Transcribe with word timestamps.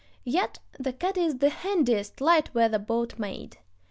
Yet 0.25 0.57
the 0.79 0.93
cat 0.93 1.15
is 1.15 1.37
the 1.37 1.51
handiest 1.51 2.21
light 2.21 2.51
weather 2.55 2.79
boat 2.79 3.19
made. 3.19 3.59